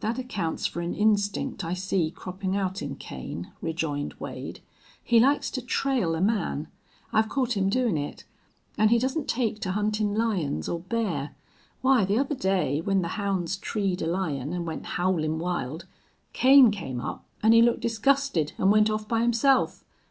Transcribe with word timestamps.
"That 0.00 0.18
accounts 0.18 0.66
for 0.66 0.82
an 0.82 0.92
instinct 0.94 1.64
I 1.64 1.72
see 1.72 2.10
croppin' 2.10 2.54
out 2.54 2.82
in 2.82 2.94
Kane," 2.94 3.52
rejoined 3.62 4.12
Wade. 4.18 4.60
"He 5.02 5.18
likes 5.18 5.50
to 5.52 5.62
trail 5.62 6.14
a 6.14 6.20
man. 6.20 6.68
I've 7.10 7.30
caught 7.30 7.56
him 7.56 7.70
doin' 7.70 7.96
it. 7.96 8.24
An' 8.76 8.90
he 8.90 8.98
doesn't 8.98 9.28
take 9.28 9.60
to 9.60 9.70
huntin' 9.72 10.14
lions 10.14 10.68
or 10.68 10.80
bear. 10.80 11.34
Why, 11.80 12.04
the 12.04 12.18
other 12.18 12.34
day, 12.34 12.82
when 12.82 13.00
the 13.00 13.08
hounds 13.16 13.56
treed 13.56 14.02
a 14.02 14.06
lion 14.06 14.52
an' 14.52 14.66
went 14.66 14.84
howlin' 14.84 15.38
wild, 15.38 15.86
Kane 16.34 16.70
came 16.70 17.00
up, 17.00 17.24
an' 17.42 17.52
he 17.52 17.62
looked 17.62 17.80
disgusted 17.80 18.52
an' 18.58 18.68
went 18.70 18.90
off 18.90 19.08
by 19.08 19.22
himself. 19.22 19.82